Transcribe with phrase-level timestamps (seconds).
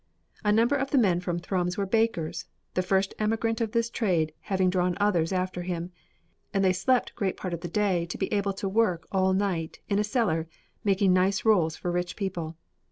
[0.43, 4.33] A number of the men from Thrums were bakers, the first emigrant of this trade
[4.41, 5.91] having drawn others after him,
[6.51, 9.79] and they slept great part of the day to be able to work all night
[9.89, 10.47] in a cellar,
[10.83, 12.55] making nice rolls for rich people.